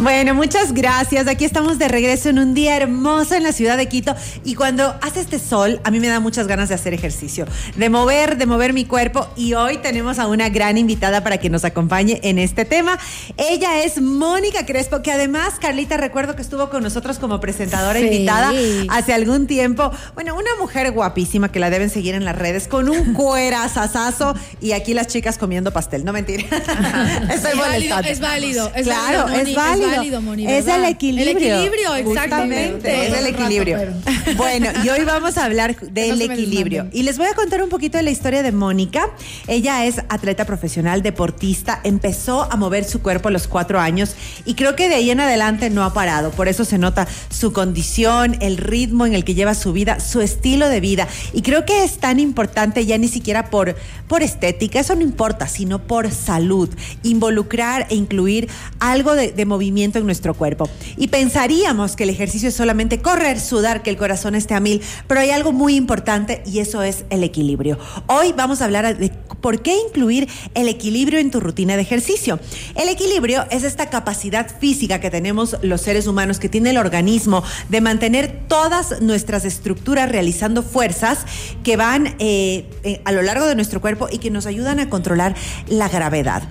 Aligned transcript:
Bueno, 0.00 0.34
muchas 0.34 0.72
gracias. 0.72 1.28
Aquí 1.28 1.44
estamos 1.44 1.78
de 1.78 1.86
regreso 1.86 2.30
en 2.30 2.38
un 2.38 2.54
día 2.54 2.74
hermoso 2.74 3.34
en 3.34 3.42
la 3.42 3.52
ciudad 3.52 3.76
de 3.76 3.86
Quito. 3.86 4.14
Y 4.44 4.54
cuando 4.54 4.94
hace 5.02 5.20
este 5.20 5.38
sol, 5.38 5.78
a 5.84 5.90
mí 5.90 6.00
me 6.00 6.08
da 6.08 6.20
muchas 6.20 6.46
ganas 6.46 6.70
de 6.70 6.74
hacer 6.74 6.94
ejercicio, 6.94 7.44
de 7.76 7.90
mover, 7.90 8.38
de 8.38 8.46
mover 8.46 8.72
mi 8.72 8.86
cuerpo. 8.86 9.28
Y 9.36 9.52
hoy 9.52 9.76
tenemos 9.76 10.18
a 10.18 10.26
una 10.26 10.48
gran 10.48 10.78
invitada 10.78 11.22
para 11.22 11.36
que 11.36 11.50
nos 11.50 11.66
acompañe 11.66 12.18
en 12.22 12.38
este 12.38 12.64
tema. 12.64 12.98
Ella 13.36 13.84
es 13.84 14.00
Mónica 14.00 14.64
Crespo, 14.64 15.02
que 15.02 15.12
además, 15.12 15.56
Carlita, 15.60 15.98
recuerdo 15.98 16.34
que 16.34 16.40
estuvo 16.40 16.70
con 16.70 16.82
nosotros 16.82 17.18
como 17.18 17.38
presentadora 17.38 18.00
invitada 18.00 18.52
hace 18.88 19.12
algún 19.12 19.46
tiempo. 19.46 19.90
Bueno, 20.14 20.34
una 20.34 20.50
mujer 20.58 20.92
guapísima 20.92 21.52
que 21.52 21.60
la 21.60 21.68
deben 21.68 21.90
seguir 21.90 22.14
en 22.14 22.24
las 22.24 22.38
redes 22.38 22.68
con 22.68 22.88
un 22.88 23.12
cuerazazazo 23.12 24.34
y 24.62 24.72
aquí 24.72 24.94
las 24.94 25.08
chicas 25.08 25.36
comiendo 25.36 25.74
pastel. 25.74 26.06
No 26.06 26.14
mentira. 26.14 26.44
Estoy 27.30 27.52
es 27.52 27.58
válido, 27.58 27.98
es 27.98 28.20
válido. 28.20 28.72
Es 28.74 28.86
claro, 28.86 29.28
es 29.28 29.54
válido 29.54 29.89
es 29.90 30.66
el 30.66 30.84
equilibrio. 30.84 31.30
El 31.30 31.66
equilibrio, 31.66 31.94
exactamente. 31.94 33.06
Es 33.06 33.18
el 33.18 33.26
equilibrio. 33.26 33.78
bueno, 34.36 34.68
y 34.84 34.88
hoy 34.88 35.04
vamos 35.04 35.38
a 35.38 35.44
hablar 35.44 35.78
del 35.80 36.22
equilibrio. 36.22 36.88
Y 36.92 37.02
les 37.02 37.18
voy 37.18 37.26
a 37.26 37.34
contar 37.34 37.62
un 37.62 37.68
poquito 37.68 37.98
de 37.98 38.04
la 38.04 38.10
historia 38.10 38.42
de 38.42 38.52
Mónica. 38.52 39.10
Ella 39.46 39.84
es 39.84 39.98
atleta 40.08 40.44
profesional, 40.44 41.02
deportista, 41.02 41.80
empezó 41.84 42.50
a 42.50 42.56
mover 42.56 42.84
su 42.84 43.02
cuerpo 43.02 43.28
a 43.28 43.30
los 43.30 43.48
cuatro 43.48 43.80
años 43.80 44.14
y 44.44 44.54
creo 44.54 44.76
que 44.76 44.88
de 44.88 44.96
ahí 44.96 45.10
en 45.10 45.20
adelante 45.20 45.70
no 45.70 45.84
ha 45.84 45.92
parado. 45.92 46.30
Por 46.30 46.48
eso 46.48 46.64
se 46.64 46.78
nota 46.78 47.06
su 47.28 47.52
condición, 47.52 48.36
el 48.40 48.56
ritmo 48.56 49.06
en 49.06 49.14
el 49.14 49.24
que 49.24 49.34
lleva 49.34 49.54
su 49.54 49.72
vida, 49.72 50.00
su 50.00 50.20
estilo 50.20 50.68
de 50.68 50.80
vida. 50.80 51.08
Y 51.32 51.42
creo 51.42 51.64
que 51.64 51.84
es 51.84 51.98
tan 51.98 52.20
importante 52.20 52.86
ya 52.86 52.98
ni 52.98 53.08
siquiera 53.08 53.50
por, 53.50 53.76
por 54.08 54.22
estética, 54.22 54.80
eso 54.80 54.94
no 54.94 55.02
importa, 55.02 55.48
sino 55.48 55.80
por 55.86 56.10
salud. 56.10 56.68
Involucrar 57.02 57.86
e 57.90 57.94
incluir 57.94 58.48
algo 58.78 59.14
de 59.14 59.44
movimiento 59.44 59.79
en 59.84 60.06
nuestro 60.06 60.34
cuerpo. 60.34 60.68
Y 60.96 61.08
pensaríamos 61.08 61.96
que 61.96 62.04
el 62.04 62.10
ejercicio 62.10 62.48
es 62.48 62.54
solamente 62.54 63.00
correr, 63.00 63.40
sudar, 63.40 63.82
que 63.82 63.90
el 63.90 63.96
corazón 63.96 64.34
esté 64.34 64.54
a 64.54 64.60
mil, 64.60 64.82
pero 65.06 65.20
hay 65.20 65.30
algo 65.30 65.52
muy 65.52 65.74
importante 65.76 66.42
y 66.46 66.58
eso 66.58 66.82
es 66.82 67.04
el 67.10 67.24
equilibrio. 67.24 67.78
Hoy 68.06 68.32
vamos 68.36 68.60
a 68.60 68.66
hablar 68.66 68.96
de 68.96 69.10
por 69.40 69.62
qué 69.62 69.76
incluir 69.88 70.28
el 70.54 70.68
equilibrio 70.68 71.18
en 71.18 71.30
tu 71.30 71.40
rutina 71.40 71.76
de 71.76 71.82
ejercicio. 71.82 72.38
El 72.74 72.88
equilibrio 72.88 73.44
es 73.50 73.64
esta 73.64 73.90
capacidad 73.90 74.48
física 74.58 75.00
que 75.00 75.10
tenemos 75.10 75.56
los 75.62 75.80
seres 75.80 76.06
humanos, 76.06 76.38
que 76.38 76.48
tiene 76.48 76.70
el 76.70 76.78
organismo, 76.78 77.42
de 77.68 77.80
mantener 77.80 78.42
todas 78.48 79.00
nuestras 79.00 79.44
estructuras 79.44 80.10
realizando 80.10 80.62
fuerzas 80.62 81.20
que 81.64 81.76
van 81.76 82.14
eh, 82.18 82.68
eh, 82.82 83.00
a 83.04 83.12
lo 83.12 83.22
largo 83.22 83.46
de 83.46 83.54
nuestro 83.54 83.80
cuerpo 83.80 84.08
y 84.10 84.18
que 84.18 84.30
nos 84.30 84.46
ayudan 84.46 84.80
a 84.80 84.88
controlar 84.88 85.34
la 85.68 85.88
gravedad. 85.88 86.42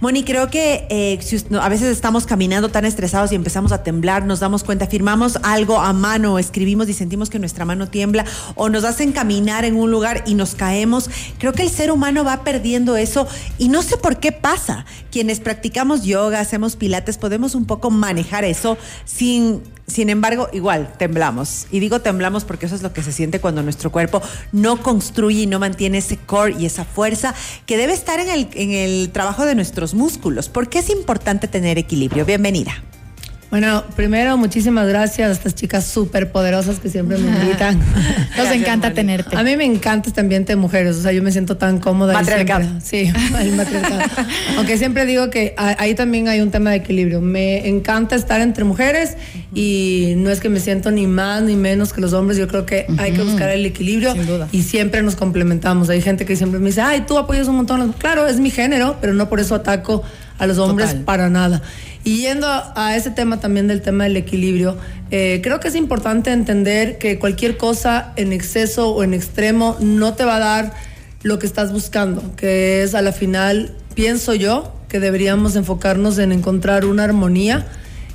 Moni, 0.00 0.24
creo 0.24 0.48
que 0.48 0.86
eh, 0.90 1.18
a 1.60 1.68
veces 1.68 1.88
estamos 1.88 2.26
caminando 2.26 2.68
tan 2.70 2.84
estresados 2.84 3.32
y 3.32 3.34
empezamos 3.34 3.72
a 3.72 3.82
temblar, 3.82 4.24
nos 4.24 4.40
damos 4.40 4.64
cuenta, 4.64 4.86
firmamos 4.86 5.38
algo 5.42 5.80
a 5.80 5.92
mano, 5.92 6.38
escribimos 6.38 6.88
y 6.88 6.94
sentimos 6.94 7.30
que 7.30 7.38
nuestra 7.38 7.64
mano 7.64 7.88
tiembla 7.88 8.24
o 8.54 8.68
nos 8.68 8.84
hacen 8.84 9.12
caminar 9.12 9.64
en 9.64 9.76
un 9.76 9.90
lugar 9.90 10.24
y 10.26 10.34
nos 10.34 10.54
caemos. 10.54 11.10
Creo 11.38 11.52
que 11.52 11.62
el 11.62 11.70
ser 11.70 11.90
humano 11.90 12.24
va 12.24 12.37
perdiendo 12.44 12.96
eso 12.96 13.26
y 13.58 13.68
no 13.68 13.82
sé 13.82 13.96
por 13.96 14.18
qué 14.18 14.32
pasa. 14.32 14.86
Quienes 15.10 15.40
practicamos 15.40 16.04
yoga, 16.04 16.40
hacemos 16.40 16.76
pilates, 16.76 17.18
podemos 17.18 17.54
un 17.54 17.66
poco 17.66 17.90
manejar 17.90 18.44
eso 18.44 18.76
sin 19.04 19.62
sin 19.88 20.10
embargo, 20.10 20.50
igual, 20.52 20.92
temblamos. 20.98 21.66
Y 21.70 21.80
digo 21.80 22.00
temblamos 22.00 22.44
porque 22.44 22.66
eso 22.66 22.74
es 22.74 22.82
lo 22.82 22.92
que 22.92 23.02
se 23.02 23.10
siente 23.10 23.40
cuando 23.40 23.62
nuestro 23.62 23.90
cuerpo 23.90 24.20
no 24.52 24.82
construye 24.82 25.42
y 25.42 25.46
no 25.46 25.58
mantiene 25.58 25.98
ese 25.98 26.18
core 26.18 26.54
y 26.58 26.66
esa 26.66 26.84
fuerza 26.84 27.34
que 27.64 27.78
debe 27.78 27.94
estar 27.94 28.20
en 28.20 28.28
el, 28.28 28.48
en 28.52 28.70
el 28.72 29.10
trabajo 29.10 29.46
de 29.46 29.54
nuestros 29.54 29.94
músculos. 29.94 30.50
¿Por 30.50 30.68
qué 30.68 30.80
es 30.80 30.90
importante 30.90 31.48
tener 31.48 31.78
equilibrio? 31.78 32.26
Bienvenida. 32.26 32.84
Bueno, 33.50 33.82
primero, 33.96 34.36
muchísimas 34.36 34.86
gracias 34.86 35.30
a 35.30 35.32
estas 35.32 35.54
chicas 35.54 35.86
súper 35.86 36.30
poderosas 36.30 36.80
que 36.80 36.90
siempre 36.90 37.16
me 37.16 37.30
invitan. 37.30 37.80
Nos 38.36 38.50
encanta 38.50 38.92
tenerte. 38.92 39.34
A 39.36 39.42
mí 39.42 39.56
me 39.56 39.64
encanta 39.64 40.10
este 40.10 40.20
ambiente 40.20 40.52
de 40.52 40.56
mujeres, 40.56 40.96
o 40.96 41.02
sea, 41.02 41.12
yo 41.12 41.22
me 41.22 41.32
siento 41.32 41.56
tan 41.56 41.78
cómoda. 41.78 42.12
Matriarcado. 42.12 42.68
Sí, 42.84 43.10
el 43.40 43.52
matriarcado. 43.52 44.00
Aunque 44.58 44.76
siempre 44.76 45.06
digo 45.06 45.30
que 45.30 45.54
ahí 45.56 45.94
también 45.94 46.28
hay 46.28 46.42
un 46.42 46.50
tema 46.50 46.70
de 46.70 46.76
equilibrio. 46.76 47.22
Me 47.22 47.66
encanta 47.68 48.16
estar 48.16 48.42
entre 48.42 48.64
mujeres 48.64 49.16
y 49.54 50.12
no 50.18 50.28
es 50.28 50.40
que 50.40 50.50
me 50.50 50.60
siento 50.60 50.90
ni 50.90 51.06
más 51.06 51.42
ni 51.42 51.56
menos 51.56 51.94
que 51.94 52.02
los 52.02 52.12
hombres, 52.12 52.36
yo 52.36 52.48
creo 52.48 52.66
que 52.66 52.84
hay 52.98 53.12
que 53.12 53.22
buscar 53.22 53.48
el 53.48 53.64
equilibrio 53.64 54.12
Sin 54.12 54.26
duda. 54.26 54.48
y 54.52 54.62
siempre 54.62 55.02
nos 55.02 55.16
complementamos. 55.16 55.88
Hay 55.88 56.02
gente 56.02 56.26
que 56.26 56.36
siempre 56.36 56.60
me 56.60 56.66
dice, 56.66 56.82
ay, 56.82 57.04
tú 57.06 57.16
apoyas 57.16 57.48
un 57.48 57.56
montón. 57.56 57.94
Claro, 57.94 58.26
es 58.26 58.40
mi 58.40 58.50
género, 58.50 58.98
pero 59.00 59.14
no 59.14 59.30
por 59.30 59.40
eso 59.40 59.54
ataco 59.54 60.02
a 60.38 60.46
los 60.46 60.58
hombres 60.58 60.94
para 61.04 61.28
nada. 61.28 61.62
Y 62.04 62.22
yendo 62.22 62.46
a 62.48 62.96
ese 62.96 63.10
tema 63.10 63.40
también 63.40 63.66
del 63.66 63.82
tema 63.82 64.04
del 64.04 64.16
equilibrio, 64.16 64.78
eh, 65.10 65.40
creo 65.42 65.60
que 65.60 65.68
es 65.68 65.74
importante 65.74 66.30
entender 66.30 66.98
que 66.98 67.18
cualquier 67.18 67.56
cosa 67.56 68.12
en 68.16 68.32
exceso 68.32 68.90
o 68.90 69.02
en 69.02 69.14
extremo 69.14 69.76
no 69.80 70.14
te 70.14 70.24
va 70.24 70.36
a 70.36 70.38
dar 70.38 70.72
lo 71.22 71.38
que 71.38 71.46
estás 71.46 71.72
buscando, 71.72 72.34
que 72.36 72.82
es 72.82 72.94
a 72.94 73.02
la 73.02 73.12
final, 73.12 73.74
pienso 73.94 74.34
yo, 74.34 74.72
que 74.88 75.00
deberíamos 75.00 75.56
enfocarnos 75.56 76.18
en 76.18 76.32
encontrar 76.32 76.84
una 76.84 77.04
armonía 77.04 77.66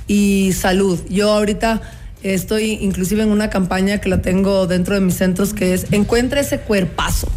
y 0.06 0.52
salud. 0.52 0.98
Yo 1.08 1.30
ahorita 1.30 1.82
estoy 2.22 2.78
inclusive 2.80 3.22
en 3.22 3.28
una 3.28 3.50
campaña 3.50 3.98
que 3.98 4.08
la 4.08 4.22
tengo 4.22 4.66
dentro 4.66 4.94
de 4.94 5.02
mis 5.02 5.14
centros 5.14 5.52
que 5.52 5.74
es 5.74 5.92
encuentra 5.92 6.40
ese 6.40 6.58
cuerpazo 6.58 7.28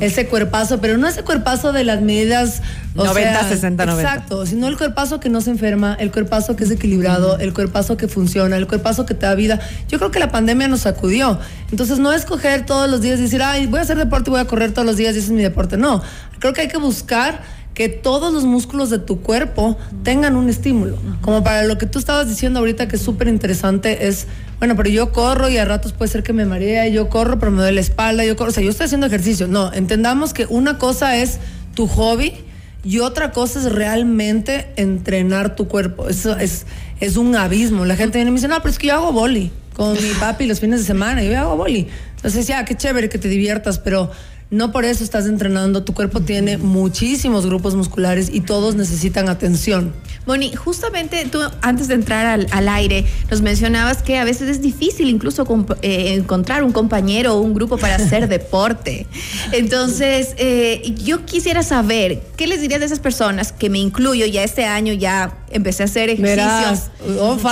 ese 0.00 0.26
cuerpazo, 0.26 0.80
pero 0.80 0.96
no 0.96 1.06
ese 1.06 1.22
cuerpazo 1.22 1.72
de 1.72 1.84
las 1.84 2.00
medidas 2.00 2.62
90, 2.94 3.48
60, 3.48 3.86
90. 3.86 4.02
Exacto, 4.02 4.46
sino 4.46 4.66
el 4.66 4.76
cuerpazo 4.76 5.20
que 5.20 5.28
no 5.28 5.40
se 5.40 5.50
enferma, 5.50 5.94
el 5.98 6.10
cuerpazo 6.10 6.56
que 6.56 6.64
es 6.64 6.70
equilibrado, 6.70 7.38
el 7.38 7.52
cuerpazo 7.52 7.96
que 7.96 8.08
funciona, 8.08 8.56
el 8.56 8.66
cuerpazo 8.66 9.06
que 9.06 9.14
te 9.14 9.26
da 9.26 9.34
vida. 9.34 9.60
Yo 9.88 9.98
creo 9.98 10.10
que 10.10 10.18
la 10.18 10.30
pandemia 10.30 10.68
nos 10.68 10.80
sacudió. 10.80 11.38
Entonces 11.70 11.98
no 11.98 12.12
es 12.12 12.24
coger 12.24 12.66
todos 12.66 12.90
los 12.90 13.00
días 13.00 13.18
y 13.18 13.22
decir, 13.22 13.42
ay, 13.42 13.66
voy 13.66 13.78
a 13.78 13.82
hacer 13.82 13.96
deporte 13.96 14.30
y 14.30 14.32
voy 14.32 14.40
a 14.40 14.46
correr 14.46 14.72
todos 14.72 14.86
los 14.86 14.96
días 14.96 15.14
y 15.14 15.18
ese 15.18 15.26
es 15.26 15.32
mi 15.32 15.42
deporte. 15.42 15.76
No, 15.76 16.02
creo 16.38 16.52
que 16.52 16.62
hay 16.62 16.68
que 16.68 16.78
buscar 16.78 17.40
que 17.80 17.88
todos 17.88 18.30
los 18.30 18.44
músculos 18.44 18.90
de 18.90 18.98
tu 18.98 19.22
cuerpo 19.22 19.78
tengan 20.02 20.36
un 20.36 20.50
estímulo. 20.50 20.98
Como 21.22 21.42
para 21.42 21.64
lo 21.64 21.78
que 21.78 21.86
tú 21.86 21.98
estabas 21.98 22.28
diciendo 22.28 22.58
ahorita, 22.58 22.88
que 22.88 22.96
es 22.96 23.00
súper 23.00 23.26
interesante, 23.28 24.06
es, 24.06 24.26
bueno, 24.58 24.76
pero 24.76 24.90
yo 24.90 25.12
corro 25.12 25.48
y 25.48 25.56
a 25.56 25.64
ratos 25.64 25.94
puede 25.94 26.10
ser 26.10 26.22
que 26.22 26.34
me 26.34 26.44
marea, 26.44 26.86
yo 26.88 27.08
corro, 27.08 27.38
pero 27.38 27.50
me 27.50 27.62
duele 27.62 27.76
la 27.76 27.80
espalda, 27.80 28.22
yo 28.22 28.36
corro, 28.36 28.50
o 28.50 28.52
sea, 28.52 28.62
yo 28.62 28.68
estoy 28.68 28.84
haciendo 28.84 29.06
ejercicio. 29.06 29.48
No, 29.48 29.72
entendamos 29.72 30.34
que 30.34 30.44
una 30.44 30.76
cosa 30.76 31.16
es 31.16 31.38
tu 31.74 31.86
hobby 31.86 32.34
y 32.84 32.98
otra 32.98 33.32
cosa 33.32 33.60
es 33.60 33.72
realmente 33.72 34.66
entrenar 34.76 35.56
tu 35.56 35.66
cuerpo. 35.66 36.10
Eso 36.10 36.36
es, 36.36 36.66
es 37.00 37.16
un 37.16 37.34
abismo. 37.34 37.86
La 37.86 37.96
gente 37.96 38.18
viene 38.18 38.28
y 38.28 38.32
me 38.32 38.36
dice, 38.36 38.48
no, 38.48 38.58
pero 38.58 38.68
es 38.68 38.78
que 38.78 38.88
yo 38.88 38.96
hago 38.96 39.10
boli 39.10 39.50
con 39.74 39.94
mi 39.94 40.10
papi 40.20 40.44
los 40.44 40.60
fines 40.60 40.80
de 40.80 40.86
semana, 40.86 41.22
yo 41.22 41.38
hago 41.38 41.56
boli. 41.56 41.88
Entonces, 42.16 42.46
ya, 42.46 42.62
qué 42.66 42.76
chévere 42.76 43.08
que 43.08 43.16
te 43.16 43.28
diviertas, 43.28 43.78
pero 43.78 44.10
no 44.50 44.72
por 44.72 44.84
eso 44.84 45.04
estás 45.04 45.26
entrenando, 45.26 45.84
tu 45.84 45.94
cuerpo 45.94 46.20
tiene 46.20 46.58
muchísimos 46.58 47.46
grupos 47.46 47.76
musculares 47.76 48.30
y 48.32 48.40
todos 48.40 48.74
necesitan 48.74 49.28
atención. 49.28 49.92
Moni, 50.26 50.54
justamente 50.54 51.24
tú 51.30 51.40
antes 51.62 51.88
de 51.88 51.94
entrar 51.94 52.26
al, 52.26 52.68
aire 52.68 53.04
nos 53.30 53.40
mencionabas 53.42 54.02
que 54.02 54.18
a 54.18 54.24
veces 54.24 54.48
es 54.48 54.60
difícil 54.60 55.08
incluso 55.08 55.46
eh, 55.82 56.14
encontrar 56.14 56.62
un 56.62 56.72
compañero 56.72 57.34
o 57.34 57.40
un 57.40 57.54
grupo 57.54 57.78
para 57.78 57.96
hacer 57.96 58.28
deporte. 58.28 59.06
Entonces, 59.52 60.34
eh, 60.36 60.94
yo 61.02 61.24
quisiera 61.24 61.62
saber, 61.62 62.20
¿qué 62.36 62.46
les 62.46 62.60
dirías 62.60 62.80
de 62.80 62.86
esas 62.86 63.00
personas 63.00 63.52
que 63.52 63.70
me 63.70 63.78
incluyo 63.78 64.26
ya 64.26 64.42
este 64.42 64.66
año 64.66 64.92
ya 64.92 65.38
empecé 65.50 65.84
a 65.84 65.86
hacer 65.86 66.10
ejercicios? 66.10 66.90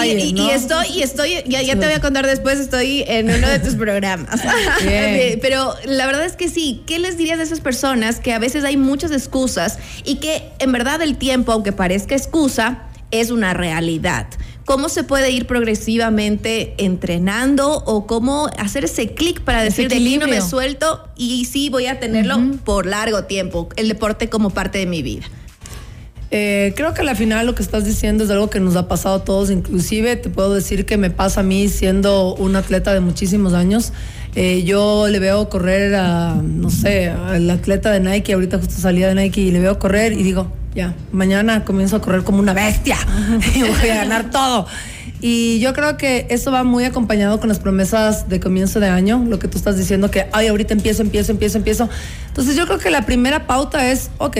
y, 0.04 0.50
estoy, 0.50 0.86
y 0.88 1.02
estoy, 1.02 1.42
ya, 1.46 1.62
ya 1.62 1.78
te 1.78 1.86
voy 1.86 1.94
a 1.94 2.00
contar 2.00 2.26
después, 2.26 2.60
estoy 2.60 3.04
en 3.06 3.30
uno 3.30 3.48
de 3.48 3.60
tus 3.60 3.74
programas. 3.76 4.40
Pero 5.40 5.74
la 5.86 6.06
verdad 6.06 6.24
es 6.26 6.36
que 6.36 6.48
sí, 6.48 6.82
¿qué 6.88 6.98
les 6.98 7.18
dirías 7.18 7.36
de 7.36 7.44
esas 7.44 7.60
personas 7.60 8.18
que 8.18 8.32
a 8.32 8.38
veces 8.38 8.64
hay 8.64 8.78
muchas 8.78 9.12
excusas 9.12 9.78
y 10.04 10.16
que 10.16 10.50
en 10.58 10.72
verdad 10.72 11.02
el 11.02 11.18
tiempo, 11.18 11.52
aunque 11.52 11.70
parezca 11.70 12.16
excusa, 12.16 12.88
es 13.10 13.30
una 13.30 13.52
realidad? 13.52 14.26
¿Cómo 14.64 14.88
se 14.88 15.04
puede 15.04 15.30
ir 15.30 15.46
progresivamente 15.46 16.74
entrenando 16.78 17.84
o 17.84 18.06
cómo 18.06 18.48
hacer 18.58 18.84
ese 18.84 19.14
clic 19.14 19.42
para 19.42 19.62
decir 19.62 19.90
de 19.90 19.96
aquí 19.96 20.16
no 20.16 20.28
me 20.28 20.40
suelto 20.40 21.06
y 21.14 21.44
sí 21.44 21.68
voy 21.68 21.86
a 21.86 22.00
tenerlo 22.00 22.38
por 22.64 22.86
largo 22.86 23.24
tiempo, 23.24 23.68
el 23.76 23.88
deporte 23.88 24.30
como 24.30 24.48
parte 24.48 24.78
de 24.78 24.86
mi 24.86 25.02
vida? 25.02 25.26
Eh, 26.30 26.74
creo 26.76 26.92
que 26.92 27.00
al 27.00 27.16
final 27.16 27.46
lo 27.46 27.54
que 27.54 27.62
estás 27.62 27.84
diciendo 27.86 28.24
es 28.24 28.30
algo 28.30 28.50
que 28.50 28.60
nos 28.60 28.76
ha 28.76 28.88
pasado 28.88 29.16
a 29.16 29.24
todos, 29.24 29.50
inclusive 29.50 30.16
te 30.16 30.28
puedo 30.28 30.54
decir 30.54 30.84
que 30.84 30.98
me 30.98 31.10
pasa 31.10 31.40
a 31.40 31.42
mí 31.42 31.68
siendo 31.68 32.34
un 32.34 32.56
atleta 32.56 32.92
de 32.92 33.00
muchísimos 33.00 33.54
años. 33.54 33.92
Eh, 34.34 34.62
yo 34.64 35.08
le 35.08 35.18
veo 35.18 35.48
correr 35.48 35.94
a, 35.94 36.34
no 36.34 36.70
sé, 36.70 37.08
al 37.08 37.48
atleta 37.50 37.90
de 37.90 38.00
Nike, 38.00 38.34
ahorita 38.34 38.58
justo 38.58 38.74
salía 38.80 39.08
de 39.08 39.14
Nike 39.14 39.40
y 39.40 39.50
le 39.50 39.60
veo 39.60 39.78
correr 39.78 40.12
y 40.12 40.22
digo, 40.22 40.52
ya, 40.74 40.94
mañana 41.12 41.64
comienzo 41.64 41.96
a 41.96 42.00
correr 42.00 42.22
como 42.22 42.38
una 42.38 42.52
bestia 42.52 42.96
y 43.54 43.62
voy 43.62 43.88
a 43.88 43.96
ganar 43.96 44.30
todo. 44.30 44.66
Y 45.20 45.58
yo 45.58 45.72
creo 45.72 45.96
que 45.96 46.26
eso 46.30 46.52
va 46.52 46.62
muy 46.62 46.84
acompañado 46.84 47.40
con 47.40 47.48
las 47.48 47.58
promesas 47.58 48.28
de 48.28 48.38
comienzo 48.38 48.78
de 48.78 48.88
año, 48.88 49.24
lo 49.26 49.40
que 49.40 49.48
tú 49.48 49.58
estás 49.58 49.76
diciendo 49.76 50.10
que, 50.10 50.26
ay, 50.32 50.46
ahorita 50.46 50.74
empiezo, 50.74 51.02
empiezo, 51.02 51.32
empiezo, 51.32 51.58
empiezo. 51.58 51.88
Entonces 52.28 52.54
yo 52.54 52.66
creo 52.66 52.78
que 52.78 52.90
la 52.90 53.04
primera 53.04 53.46
pauta 53.46 53.90
es, 53.90 54.10
ok, 54.18 54.36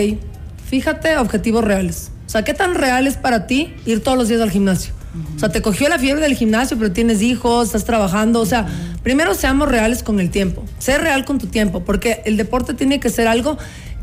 fíjate 0.69 1.17
objetivos 1.17 1.65
reales. 1.65 2.13
O 2.27 2.31
sea, 2.31 2.45
¿qué 2.45 2.55
tan 2.55 2.75
real 2.75 3.07
es 3.07 3.17
para 3.17 3.47
ti 3.47 3.75
ir 3.87 4.05
todos 4.05 4.17
los 4.17 4.29
días 4.29 4.41
al 4.41 4.51
gimnasio? 4.51 4.93
O 5.35 5.39
sea, 5.39 5.49
te 5.49 5.63
cogió 5.63 5.89
la 5.89 5.99
fiebre 5.99 6.23
del 6.23 6.35
gimnasio, 6.35 6.77
pero 6.77 6.93
tienes 6.93 7.23
hijos, 7.23 7.67
estás 7.67 7.85
trabajando. 7.85 8.41
O 8.41 8.47
sea, 8.47 8.67
primero 9.03 9.35
seamos 9.35 9.69
reales 9.69 10.03
con 10.03 10.21
el 10.21 10.31
tiempo. 10.31 10.65
Sé 10.79 10.99
real 10.99 11.25
con 11.25 11.39
tu 11.39 11.47
tiempo, 11.47 11.85
porque 11.85 12.23
el 12.25 12.37
deporte 12.37 12.75
tiene 12.75 13.01
que 13.01 13.11
ser 13.11 13.29
algo 13.29 13.59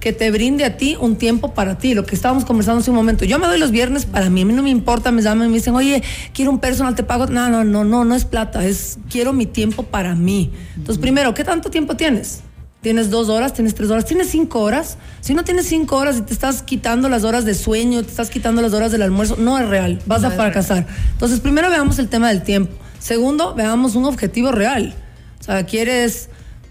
que 0.06 0.14
te 0.14 0.30
brinde 0.30 0.66
a 0.66 0.78
ti 0.78 0.96
un 1.00 1.16
tiempo 1.16 1.56
para 1.56 1.80
ti, 1.80 1.96
lo 1.96 2.06
que 2.06 2.14
estábamos 2.14 2.46
conversando 2.46 2.82
hace 2.82 2.92
un 2.92 2.96
momento. 2.96 3.26
Yo 3.26 3.40
me 3.40 3.48
doy 3.48 3.58
los 3.58 3.72
viernes 3.72 4.06
para 4.06 4.30
mí, 4.30 4.44
a 4.44 4.46
mí 4.46 4.54
no 4.54 4.62
me 4.62 4.70
importa, 4.70 5.12
me 5.12 5.24
llaman 5.24 5.48
y 5.48 5.50
me 5.50 5.58
dicen, 5.58 5.74
oye, 5.74 6.04
quiero 6.32 6.52
un 6.52 6.60
personal, 6.60 6.94
te 6.94 7.02
pago. 7.02 7.26
No, 7.26 7.50
no, 7.50 7.64
no, 7.64 7.84
no, 7.84 8.06
no 8.06 8.14
es 8.14 8.24
plata, 8.24 8.64
es 8.66 9.00
quiero 9.10 9.34
mi 9.34 9.48
tiempo 9.48 9.82
para 9.82 10.14
mí. 10.14 10.52
Entonces, 10.76 11.02
primero, 11.02 11.34
¿qué 11.34 11.44
tanto 11.44 11.72
tiempo 11.72 11.96
tienes? 11.96 12.44
¿Tienes 12.86 13.10
dos 13.10 13.30
horas? 13.30 13.52
¿Tienes 13.52 13.74
tres 13.74 13.90
horas? 13.90 14.06
¿Tienes 14.06 14.30
cinco 14.30 14.62
horas? 14.62 15.00
Si 15.20 15.34
no 15.34 15.44
tienes 15.44 15.66
cinco 15.66 15.98
horas 15.98 16.18
y 16.18 16.22
te 16.22 16.34
estás 16.34 16.62
quitando 16.62 17.10
las 17.10 17.24
horas 17.24 17.44
de 17.44 17.56
sueño, 17.56 18.04
te 18.04 18.12
estás 18.12 18.30
quitando 18.30 18.62
las 18.62 18.74
horas 18.74 18.92
del 18.92 19.02
almuerzo, 19.02 19.38
no 19.38 19.58
es 19.58 19.68
real, 19.68 20.00
vas 20.06 20.24
a 20.24 20.30
fracasar. 20.30 20.86
Entonces, 21.14 21.40
primero 21.40 21.72
veamos 21.72 21.98
el 21.98 22.10
tema 22.10 22.30
del 22.30 22.44
tiempo. 22.44 22.76
Segundo, 23.00 23.56
veamos 23.56 23.96
un 23.96 24.06
objetivo 24.06 24.52
real. 24.52 24.94
O 25.40 25.44
sea, 25.44 25.66
¿quieres 25.66 26.30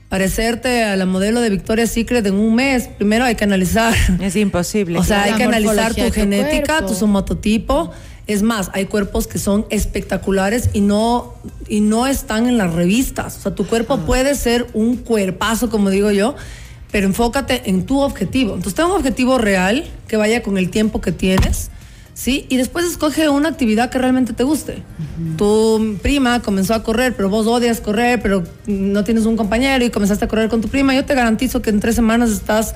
parecerte 0.09 0.85
a 0.85 0.95
la 0.95 1.05
modelo 1.05 1.41
de 1.41 1.51
Victoria's 1.51 1.91
Secret 1.91 2.25
en 2.25 2.35
un 2.37 2.55
mes, 2.55 2.87
primero 2.87 3.25
hay 3.25 3.35
que 3.35 3.43
analizar. 3.43 3.93
Es 4.21 4.37
imposible. 4.37 5.01
O 5.01 5.03
sea, 5.03 5.25
hay 5.25 5.33
que 5.33 5.43
analizar 5.43 5.97
tu, 5.97 6.13
genética, 6.13 6.87
tu 6.87 6.95
somototipo. 6.95 7.91
Es 8.27 8.43
más, 8.43 8.71
hay 8.73 8.87
cuerpos 8.87 9.27
que 9.27 9.39
son 9.39 9.67
espectaculares 9.71 10.71
y 10.73 10.81
no, 10.81 11.35
y 11.69 11.81
no 11.81 12.07
están 12.07 12.47
en 12.47 12.57
las 12.57 12.73
revistas. 12.73 13.37
O 13.37 13.41
sea, 13.41 13.55
tu 13.55 13.67
cuerpo 13.67 13.99
puede 13.99 14.35
ser 14.35 14.67
un 14.73 14.97
cuerpazo, 14.97 15.69
como 15.69 15.91
digo 15.91 16.11
yo, 16.11 16.35
pero 16.91 17.07
enfócate 17.07 17.69
en 17.69 17.85
tu 17.85 18.01
objetivo. 18.01 18.55
Entonces, 18.55 18.75
ten 18.75 18.87
un 18.87 18.93
objetivo 18.93 19.39
real 19.39 19.85
que 20.09 20.17
vaya 20.17 20.43
con 20.43 20.57
el 20.57 20.71
tiempo 20.71 21.01
que 21.01 21.13
tienes 21.13 21.71
¿sí? 22.15 22.47
Y 22.49 22.57
después 22.57 22.87
escoge 22.87 23.29
una 23.29 23.49
actividad 23.51 23.91
que 23.91 23.99
realmente 23.99 24.33
te 24.33 24.45
guste. 24.45 24.83
Tu 25.37 25.99
prima 26.01 26.41
comenzó 26.41 26.75
a 26.75 26.83
correr, 26.83 27.15
pero 27.15 27.29
vos 27.29 27.47
odias 27.47 27.81
correr, 27.81 28.23
pero 28.23 28.45
no 28.67 29.05
tienes 29.05 29.27
un 29.27 29.37
compañero 29.37 29.85
y 29.85 29.91
comenzaste 29.91 30.25
a 30.25 30.29
correr 30.29 30.49
con 30.49 30.61
tu 30.61 30.69
prima. 30.69 30.95
Yo 30.95 31.05
te 31.05 31.15
garantizo 31.15 31.61
que 31.61 31.71
en 31.71 31.81
tres 31.81 31.97
semanas 31.97 32.31
estás 32.31 32.75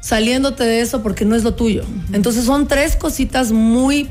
saliéndote 0.00 0.64
de 0.64 0.80
eso 0.80 1.02
porque 1.02 1.24
no 1.24 1.34
es 1.34 1.42
lo 1.42 1.54
tuyo. 1.54 1.82
Entonces 2.12 2.44
son 2.44 2.68
tres 2.68 2.96
cositas 2.96 3.52
muy, 3.52 4.08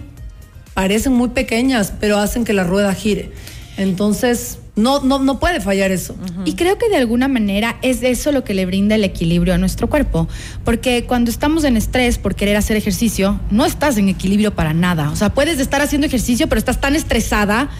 parecen 0.77 1.13
muy 1.13 1.29
pequeñas, 1.29 1.91
pero 1.99 2.19
hacen 2.19 2.45
que 2.45 2.53
la 2.53 2.63
rueda 2.63 2.93
gire. 2.93 3.31
Entonces, 3.77 4.59
no, 4.75 5.01
no, 5.01 5.17
no 5.17 5.39
puede 5.39 5.59
fallar 5.59 5.89
eso. 5.89 6.15
Y 6.45 6.53
creo 6.53 6.77
que 6.77 6.87
de 6.87 6.97
alguna 6.97 7.27
manera 7.27 7.79
es 7.81 8.03
eso 8.03 8.31
lo 8.31 8.43
que 8.43 8.53
le 8.53 8.67
brinda 8.67 8.93
el 8.93 9.03
equilibrio 9.03 9.55
a 9.55 9.57
nuestro 9.57 9.89
cuerpo. 9.89 10.27
Porque 10.63 11.05
cuando 11.05 11.31
estamos 11.31 11.63
en 11.63 11.77
estrés 11.77 12.19
por 12.19 12.35
querer 12.35 12.57
hacer 12.57 12.77
ejercicio, 12.77 13.39
no 13.49 13.65
estás 13.65 13.97
en 13.97 14.07
equilibrio 14.07 14.53
para 14.53 14.75
nada. 14.75 15.09
O 15.09 15.15
sea, 15.15 15.33
puedes 15.33 15.59
estar 15.59 15.81
haciendo 15.81 16.05
ejercicio, 16.05 16.47
pero 16.47 16.59
estás 16.59 16.79
tan 16.79 16.95
estresada 16.95 17.71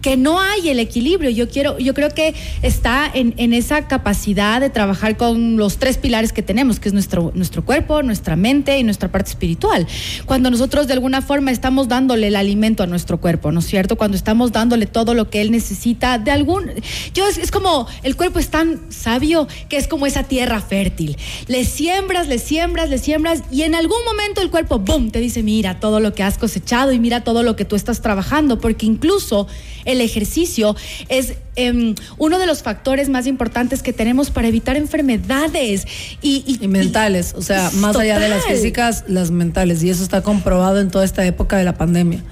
que 0.00 0.16
no 0.16 0.40
hay 0.40 0.68
el 0.68 0.80
equilibrio. 0.80 1.30
Yo 1.30 1.48
quiero, 1.48 1.78
yo 1.78 1.94
creo 1.94 2.10
que 2.10 2.34
está 2.62 3.10
en, 3.12 3.34
en, 3.36 3.52
esa 3.52 3.88
capacidad 3.88 4.60
de 4.60 4.70
trabajar 4.70 5.16
con 5.16 5.56
los 5.56 5.78
tres 5.78 5.98
pilares 5.98 6.32
que 6.32 6.42
tenemos, 6.42 6.80
que 6.80 6.88
es 6.88 6.92
nuestro, 6.92 7.32
nuestro 7.34 7.64
cuerpo, 7.64 8.02
nuestra 8.02 8.36
mente 8.36 8.78
y 8.78 8.82
nuestra 8.82 9.10
parte 9.10 9.30
espiritual. 9.30 9.86
Cuando 10.26 10.50
nosotros 10.50 10.86
de 10.86 10.92
alguna 10.92 11.22
forma 11.22 11.50
estamos 11.50 11.88
dándole 11.88 12.28
el 12.28 12.36
alimento 12.36 12.82
a 12.82 12.86
nuestro 12.86 13.20
cuerpo, 13.20 13.52
¿no 13.52 13.60
es 13.60 13.66
cierto? 13.66 13.96
Cuando 13.96 14.16
estamos 14.16 14.52
dándole 14.52 14.86
todo 14.86 15.14
lo 15.14 15.30
que 15.30 15.40
él 15.40 15.50
necesita 15.50 16.18
de 16.18 16.30
algún. 16.30 16.70
Yo 17.14 17.26
es, 17.26 17.38
es 17.38 17.50
como 17.50 17.86
el 18.02 18.16
cuerpo 18.16 18.38
es 18.38 18.48
tan 18.48 18.80
sabio 18.90 19.48
que 19.68 19.76
es 19.76 19.88
como 19.88 20.06
esa 20.06 20.24
tierra 20.24 20.60
fértil. 20.60 21.16
Le 21.46 21.64
siembras, 21.64 22.28
le 22.28 22.38
siembras, 22.38 22.90
le 22.90 22.98
siembras 22.98 23.42
y 23.50 23.62
en 23.62 23.74
algún 23.74 24.04
momento 24.04 24.40
el 24.40 24.50
cuerpo, 24.50 24.78
¡boom!, 24.78 25.10
te 25.10 25.20
dice, 25.20 25.42
mira 25.42 25.80
todo 25.80 26.00
lo 26.00 26.14
que 26.14 26.22
has 26.22 26.38
cosechado 26.38 26.92
y 26.92 26.98
mira 26.98 27.24
todo 27.24 27.42
lo 27.42 27.56
que 27.56 27.64
tú 27.64 27.76
estás 27.76 28.02
trabajando, 28.02 28.60
porque 28.60 28.86
incluso 28.86 29.46
el 29.86 30.02
ejercicio 30.02 30.76
es 31.08 31.34
eh, 31.56 31.94
uno 32.18 32.38
de 32.38 32.46
los 32.46 32.62
factores 32.62 33.08
más 33.08 33.26
importantes 33.26 33.82
que 33.82 33.94
tenemos 33.94 34.30
para 34.30 34.48
evitar 34.48 34.76
enfermedades 34.76 35.86
y, 36.20 36.58
y, 36.60 36.68
mentales, 36.68 37.34
o 37.36 37.40
sea, 37.40 37.70
más 37.76 37.92
total. 37.92 38.02
allá 38.02 38.18
de 38.18 38.28
las 38.28 38.44
físicas, 38.44 39.04
las 39.08 39.30
mentales, 39.30 39.82
y 39.82 39.88
eso 39.88 40.02
está 40.02 40.22
comprobado 40.22 40.80
en 40.80 40.90
toda 40.90 41.04
esta 41.04 41.24
época 41.24 41.56
de 41.56 41.64
la 41.64 41.74
pandemia. 41.76 42.22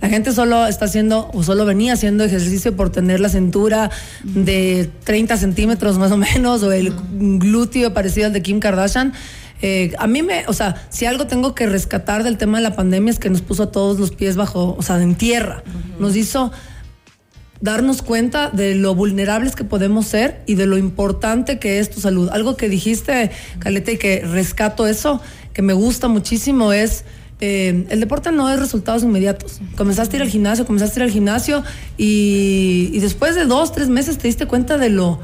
La 0.00 0.08
gente 0.08 0.32
solo 0.32 0.66
está 0.66 0.86
haciendo 0.86 1.30
o 1.34 1.42
solo 1.42 1.66
venía 1.66 1.92
haciendo 1.92 2.24
ejercicio 2.24 2.74
por 2.74 2.90
tener 2.90 3.20
la 3.20 3.28
cintura 3.28 3.90
de 4.24 4.90
30 5.04 5.36
centímetros 5.36 5.98
más 5.98 6.10
o 6.10 6.16
menos 6.16 6.62
o 6.62 6.72
el 6.72 6.94
glúteo 7.12 7.92
parecido 7.92 8.28
al 8.28 8.32
de 8.32 8.40
Kim 8.40 8.60
Kardashian. 8.60 9.12
Eh, 9.62 9.92
a 9.98 10.06
mí 10.06 10.22
me, 10.22 10.44
o 10.46 10.54
sea, 10.54 10.86
si 10.88 11.04
algo 11.04 11.26
tengo 11.26 11.54
que 11.54 11.66
rescatar 11.66 12.24
del 12.24 12.38
tema 12.38 12.58
de 12.58 12.64
la 12.64 12.74
pandemia 12.74 13.10
es 13.10 13.18
que 13.18 13.28
nos 13.28 13.42
puso 13.42 13.64
a 13.64 13.72
todos 13.72 13.98
los 13.98 14.10
pies 14.10 14.36
bajo, 14.36 14.74
o 14.78 14.82
sea, 14.82 15.02
en 15.02 15.16
tierra. 15.16 15.62
Uh 15.66 15.68
-huh. 15.68 16.00
Nos 16.00 16.16
hizo 16.16 16.50
darnos 17.60 18.02
cuenta 18.02 18.50
de 18.50 18.74
lo 18.74 18.94
vulnerables 18.94 19.54
que 19.54 19.64
podemos 19.64 20.06
ser 20.06 20.42
y 20.46 20.54
de 20.54 20.66
lo 20.66 20.78
importante 20.78 21.58
que 21.58 21.78
es 21.78 21.90
tu 21.90 22.00
salud. 22.00 22.28
Algo 22.30 22.56
que 22.56 22.68
dijiste, 22.68 23.30
Caleta, 23.58 23.92
y 23.92 23.98
que 23.98 24.20
rescato 24.20 24.86
eso, 24.86 25.20
que 25.52 25.62
me 25.62 25.72
gusta 25.72 26.08
muchísimo 26.08 26.72
es... 26.72 27.04
Eh, 27.42 27.86
el 27.88 28.00
deporte 28.00 28.32
no 28.32 28.50
es 28.50 28.60
resultados 28.60 29.02
inmediatos. 29.02 29.62
Comenzaste 29.74 30.16
a 30.16 30.18
ir 30.18 30.22
al 30.24 30.28
gimnasio, 30.28 30.66
comenzaste 30.66 31.00
a 31.00 31.04
ir 31.04 31.08
al 31.08 31.10
gimnasio 31.10 31.62
y, 31.96 32.90
y 32.92 33.00
después 33.00 33.34
de 33.34 33.46
dos, 33.46 33.72
tres 33.72 33.88
meses 33.88 34.18
te 34.18 34.28
diste 34.28 34.44
cuenta 34.44 34.76
de 34.76 34.90
lo 34.90 35.20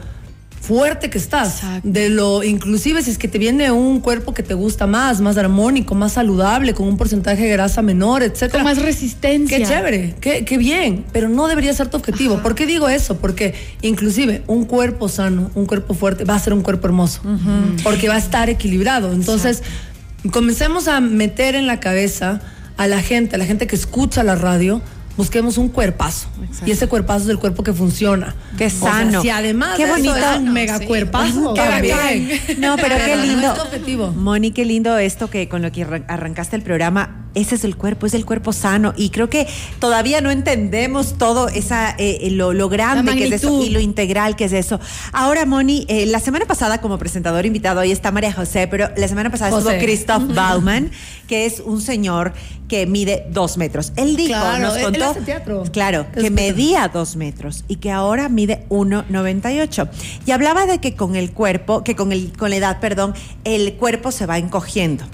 fuerte 0.67 1.11
que 1.11 1.19
estás, 1.19 1.57
Exacto. 1.63 1.89
de 1.89 2.09
lo 2.09 2.43
inclusive 2.43 3.03
si 3.03 3.11
es 3.11 3.19
que 3.19 3.29
te 3.29 3.39
viene 3.39 3.71
un 3.71 4.01
cuerpo 4.01 4.35
que 4.35 4.43
te 4.43 4.55
gusta 4.55 4.87
más, 4.87 5.21
más 5.21 5.37
armónico, 5.37 5.95
más 5.95 6.13
saludable, 6.15 6.75
con 6.75 6.89
un 6.89 6.97
porcentaje 6.97 7.45
de 7.45 7.51
grasa 7.51 7.83
menor, 7.83 8.23
etcétera. 8.23 8.63
Con 8.63 8.65
más 8.65 8.83
resistencia. 8.83 9.59
Qué 9.59 9.65
chévere, 9.65 10.15
qué, 10.21 10.45
qué 10.45 10.59
bien, 10.59 11.05
pero 11.13 11.29
no 11.29 11.47
debería 11.49 11.73
ser 11.73 11.89
tu 11.89 11.97
objetivo. 11.97 12.35
Ajá. 12.35 12.43
¿Por 12.43 12.55
qué 12.55 12.67
digo 12.67 12.89
eso? 12.89 13.17
Porque 13.19 13.55
inclusive 13.83 14.43
un 14.47 14.65
cuerpo 14.65 15.09
sano, 15.09 15.51
un 15.55 15.67
cuerpo 15.67 15.95
fuerte, 15.95 16.25
va 16.25 16.35
a 16.35 16.39
ser 16.39 16.53
un 16.53 16.63
cuerpo 16.63 16.87
hermoso, 16.89 17.21
uh 17.25 17.29
-huh. 17.29 17.83
porque 17.83 18.09
va 18.09 18.15
a 18.15 18.19
estar 18.19 18.51
equilibrado. 18.51 19.13
Entonces, 19.13 19.59
Exacto. 19.59 20.31
comencemos 20.33 20.89
a 20.89 21.01
meter 21.01 21.55
en 21.55 21.67
la 21.67 21.79
cabeza 21.81 22.41
a 22.77 22.87
la 22.87 23.01
gente, 23.01 23.37
a 23.37 23.39
la 23.39 23.47
gente 23.47 23.67
que 23.67 23.77
escucha 23.77 24.23
la 24.23 24.35
radio, 24.35 24.83
busquemos 25.17 25.59
un 25.59 25.69
cuerpazo. 25.69 26.29
Exacto. 26.43 26.67
Y 26.67 26.73
ese 26.73 26.89
cuerpazo 26.89 27.25
es 27.25 27.31
el 27.31 27.39
cuerpo 27.39 27.63
que 27.63 27.73
funciona. 27.73 28.35
Qué 28.57 28.71
sano. 28.71 29.09
O 29.09 29.11
sea, 29.11 29.21
si 29.23 29.31
además 29.31 29.77
qué 29.77 29.87
bonito. 29.87 30.17
es 30.17 30.39
un 30.39 30.53
mega 30.53 30.79
sí. 30.79 30.87
cuerpazo. 30.87 31.55
Qué. 31.55 32.57
No, 32.59 32.77
pero 32.77 32.97
qué 33.05 33.17
lindo. 33.17 34.13
Moni, 34.13 34.51
qué 34.53 34.65
lindo 34.65 34.97
esto 34.99 35.29
que 35.31 35.49
con 35.49 35.63
lo 35.63 35.73
que 35.73 35.85
arrancaste 36.09 36.57
el 36.57 36.63
programa. 36.63 37.26
Ese 37.37 37.55
es 37.55 37.65
el 37.65 37.77
cuerpo, 37.77 38.07
es 38.07 38.15
el 38.15 38.25
cuerpo 38.25 38.53
sano. 38.53 38.95
Y 38.97 39.11
creo 39.11 39.31
que 39.31 39.47
todavía 39.79 40.21
no 40.21 40.31
entendemos 40.31 41.19
todo 41.19 41.49
esa, 41.49 41.95
eh, 41.99 42.29
lo, 42.33 42.53
lo, 42.53 42.69
grande 42.69 43.15
que 43.15 43.27
es 43.27 43.33
eso 43.33 43.63
y 43.63 43.71
lo 43.71 43.79
integral 43.79 44.35
que 44.35 44.47
es 44.47 44.53
eso. 44.53 44.81
Ahora, 45.13 45.47
Moni, 45.47 45.85
eh, 45.89 46.07
la 46.07 46.19
semana 46.19 46.47
pasada 46.47 46.81
como 46.81 46.99
presentador 46.99 47.47
invitado, 47.47 47.81
hoy 47.81 47.93
está 47.93 48.11
María 48.11 48.33
José, 48.33 48.67
pero 48.67 48.89
la 48.97 49.07
semana 49.07 49.31
pasada 49.31 49.51
José. 49.51 49.69
estuvo 49.69 49.85
Christoph 49.85 50.35
Bauman, 50.35 50.91
que 51.29 51.47
es 51.47 51.61
un 51.61 51.81
señor 51.81 52.33
que 52.69 52.87
mide 52.87 53.27
dos 53.31 53.57
metros. 53.59 53.93
Él 53.97 54.17
dijo, 54.17 54.41
claro, 54.41 54.67
nos 54.67 54.79
contó, 54.79 55.15
él 55.17 55.25
teatro. 55.25 55.65
claro, 55.73 56.07
es 56.15 56.25
que 56.25 56.31
medía 56.31 56.89
dos 56.89 57.17
metros 57.17 57.65
y 57.69 57.77
que 57.77 57.93
ahora 57.93 58.29
mide 58.29 58.65
1,98. 58.71 59.89
Y 60.27 60.31
hablaba 60.33 60.67
de 60.67 60.79
que 60.79 60.95
con 60.95 61.17
el 61.17 61.33
cuerpo, 61.33 61.85
que 61.85 61.95
con, 61.95 62.13
el, 62.13 62.33
con 62.37 62.51
la 62.51 62.57
edad, 62.57 62.81
perdón, 62.81 63.15
el 63.45 63.75
cuerpo 63.75 64.11
se 64.11 64.27
va 64.27 64.39
encogiendo. 64.39 65.05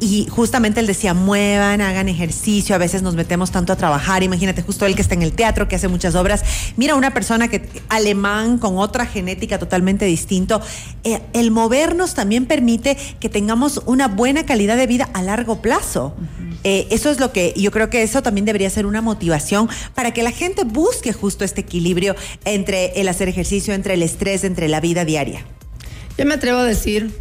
Y 0.00 0.26
justamente 0.28 0.80
él 0.80 0.86
decía, 0.86 1.14
hagan 1.68 2.08
ejercicio, 2.08 2.74
a 2.74 2.78
veces 2.78 3.02
nos 3.02 3.14
metemos 3.14 3.50
tanto 3.50 3.72
a 3.72 3.76
trabajar, 3.76 4.22
imagínate 4.22 4.62
justo 4.62 4.86
él 4.86 4.94
que 4.94 5.02
está 5.02 5.14
en 5.14 5.22
el 5.22 5.32
teatro, 5.32 5.68
que 5.68 5.76
hace 5.76 5.88
muchas 5.88 6.14
obras, 6.14 6.42
mira 6.76 6.94
una 6.94 7.12
persona 7.12 7.48
que 7.48 7.68
alemán 7.88 8.58
con 8.58 8.78
otra 8.78 9.06
genética 9.06 9.58
totalmente 9.58 10.04
distinto, 10.04 10.60
eh, 11.04 11.20
el 11.32 11.50
movernos 11.50 12.14
también 12.14 12.46
permite 12.46 12.96
que 13.20 13.28
tengamos 13.28 13.82
una 13.86 14.08
buena 14.08 14.46
calidad 14.46 14.76
de 14.76 14.86
vida 14.86 15.08
a 15.12 15.22
largo 15.22 15.62
plazo. 15.62 16.14
Uh 16.16 16.22
-huh. 16.22 16.58
eh, 16.64 16.86
eso 16.90 17.10
es 17.10 17.20
lo 17.20 17.32
que 17.32 17.54
yo 17.56 17.70
creo 17.70 17.90
que 17.90 18.02
eso 18.02 18.22
también 18.22 18.44
debería 18.44 18.70
ser 18.70 18.86
una 18.86 19.02
motivación 19.02 19.68
para 19.94 20.12
que 20.12 20.22
la 20.22 20.30
gente 20.30 20.64
busque 20.64 21.12
justo 21.12 21.44
este 21.44 21.60
equilibrio 21.60 22.16
entre 22.44 23.00
el 23.00 23.08
hacer 23.08 23.28
ejercicio, 23.28 23.74
entre 23.74 23.94
el 23.94 24.02
estrés, 24.02 24.44
entre 24.44 24.68
la 24.68 24.80
vida 24.80 25.04
diaria. 25.04 25.44
Yo 26.16 26.26
me 26.26 26.34
atrevo 26.34 26.58
a 26.58 26.64
decir, 26.64 27.12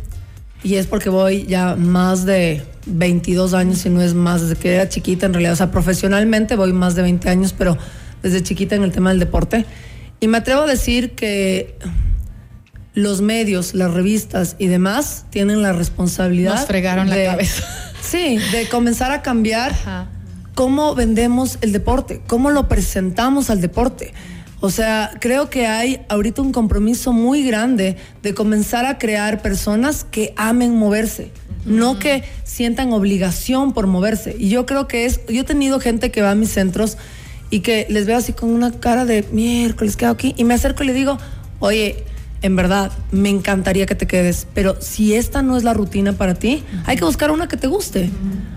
y 0.64 0.76
es 0.76 0.88
porque 0.88 1.10
voy 1.10 1.46
ya 1.46 1.76
más 1.76 2.26
de 2.26 2.64
22 2.88 3.54
años, 3.54 3.80
si 3.80 3.90
no 3.90 4.02
es 4.02 4.14
más, 4.14 4.42
desde 4.42 4.56
que 4.56 4.76
era 4.76 4.90
chiquita 4.90 5.26
en 5.26 5.34
realidad, 5.34 5.54
o 5.54 5.58
sea, 5.58 5.72
profesionalmente 5.72 6.56
voy 6.56 6.74
más 6.74 6.96
de 6.96 7.02
20 7.02 7.30
años, 7.30 7.54
pero 7.58 7.78
desde 8.24 8.42
chiquita 8.44 8.76
en 8.76 8.84
el 8.84 8.92
tema 8.92 9.10
del 9.10 9.20
deporte. 9.20 9.66
Y 10.20 10.28
me 10.28 10.38
atrevo 10.38 10.62
a 10.64 10.68
decir 10.68 11.12
que 11.12 11.78
los 12.94 13.22
medios, 13.22 13.76
las 13.76 13.94
revistas 13.94 14.56
y 14.58 14.68
demás 14.68 15.26
tienen 15.30 15.62
la 15.62 15.72
responsabilidad. 15.72 16.56
Nos 16.56 16.66
fregaron 16.66 17.10
de, 17.10 17.26
la 17.26 17.32
cabeza. 17.32 17.64
Sí, 18.02 18.40
de 18.52 18.68
comenzar 18.70 19.12
a 19.12 19.22
cambiar 19.22 19.72
Ajá. 19.74 20.08
cómo 20.56 20.96
vendemos 20.96 21.58
el 21.62 21.74
deporte, 21.74 22.22
cómo 22.26 22.52
lo 22.52 22.68
presentamos 22.68 23.50
al 23.50 23.60
deporte. 23.60 24.14
O 24.60 24.72
sea, 24.72 25.12
creo 25.20 25.50
que 25.50 25.68
hay 25.68 26.02
ahorita 26.10 26.42
un 26.42 26.52
compromiso 26.52 27.14
muy 27.14 27.44
grande 27.44 27.98
de 28.24 28.34
comenzar 28.34 28.86
a 28.86 28.98
crear 28.98 29.42
personas 29.42 30.04
que 30.04 30.34
amen 30.36 30.76
moverse. 30.76 31.32
No 31.66 32.00
que 32.00 32.24
sientan 32.44 32.94
obligación 32.94 33.74
por 33.74 33.88
moverse. 33.88 34.36
Y 34.38 34.50
yo 34.50 34.66
creo 34.66 34.88
que 34.88 35.06
es, 35.06 35.22
yo 35.28 35.42
he 35.42 35.46
tenido 35.46 35.80
gente 35.80 36.12
que 36.12 36.22
va 36.22 36.32
a 36.32 36.36
mis 36.36 36.50
centros 36.50 36.98
y 37.50 37.62
que 37.62 37.88
les 37.90 38.06
veo 38.06 38.18
así 38.18 38.34
con 38.34 38.50
una 38.50 38.72
cara 38.72 39.06
de 39.06 39.26
miércoles, 39.32 39.96
¿qué 39.96 40.06
hago 40.06 40.14
aquí? 40.14 40.34
Y 40.38 40.44
me 40.44 40.54
acerco 40.54 40.84
y 40.84 40.88
le 40.88 40.94
digo, 40.94 41.18
oye, 41.60 42.04
en 42.42 42.56
verdad, 42.56 42.92
me 43.12 43.30
encantaría 43.30 43.86
que 43.86 43.96
te 43.96 44.06
quedes, 44.06 44.48
pero 44.54 44.80
si 44.80 45.16
esta 45.16 45.42
no 45.42 45.58
es 45.58 45.64
la 45.64 45.74
rutina 45.74 46.14
para 46.14 46.36
ti, 46.36 46.64
hay 46.86 46.96
que 46.98 47.04
buscar 47.04 47.32
una 47.32 47.48
que 47.48 47.58
te 47.58 47.68
guste. 47.68 48.12